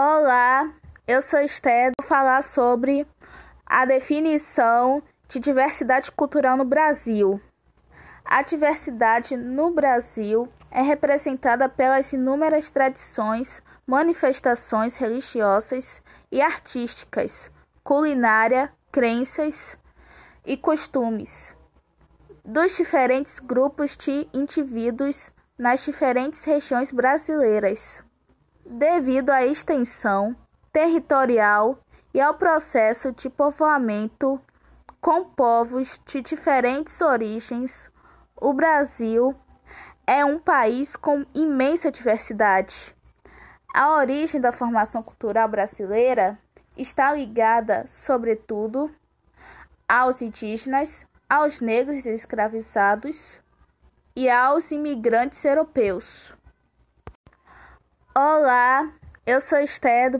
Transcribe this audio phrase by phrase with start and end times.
[0.00, 0.72] Olá,
[1.08, 3.04] eu sou Esté, vou falar sobre
[3.66, 7.40] a definição de diversidade cultural no Brasil.
[8.24, 17.50] A diversidade no Brasil é representada pelas inúmeras tradições, manifestações religiosas e artísticas,
[17.82, 19.76] culinária, crenças
[20.46, 21.52] e costumes
[22.44, 28.06] dos diferentes grupos de indivíduos nas diferentes regiões brasileiras
[28.68, 30.36] devido à extensão
[30.70, 31.78] territorial
[32.12, 34.40] e ao processo de povoamento
[35.00, 37.90] com povos de diferentes origens,
[38.36, 39.34] o Brasil
[40.06, 42.94] é um país com imensa diversidade.
[43.74, 46.38] A origem da formação cultural brasileira
[46.76, 48.90] está ligada, sobretudo,
[49.88, 53.40] aos indígenas, aos negros escravizados
[54.14, 56.37] e aos imigrantes europeus.
[58.20, 58.90] Olá,
[59.24, 60.10] eu sou Esté